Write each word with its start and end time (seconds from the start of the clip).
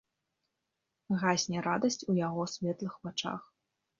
Гасне 1.23 1.57
радасць 1.67 2.05
у 2.13 2.17
яго 2.27 2.43
светлых 2.55 2.97
вачах. 3.09 3.41